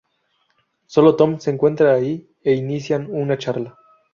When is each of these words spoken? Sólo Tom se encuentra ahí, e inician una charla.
Sólo 0.87 1.15
Tom 1.15 1.39
se 1.39 1.51
encuentra 1.51 1.93
ahí, 1.93 2.27
e 2.43 2.55
inician 2.55 3.07
una 3.11 3.37
charla. 3.37 3.77